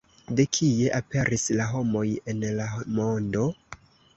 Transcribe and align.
De 0.37 0.45
kie 0.57 0.87
aperis 0.99 1.45
la 1.61 1.67
homoj 1.73 2.07
en 2.35 2.43
la 2.61 2.69
mondo? 3.01 3.49